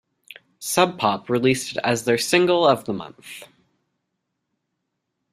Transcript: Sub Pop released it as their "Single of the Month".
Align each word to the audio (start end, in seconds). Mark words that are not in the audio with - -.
Sub 0.57 0.97
Pop 0.97 1.29
released 1.29 1.73
it 1.73 1.77
as 1.83 2.05
their 2.05 2.17
"Single 2.17 2.67
of 2.67 2.85
the 2.85 2.93
Month". 2.93 3.45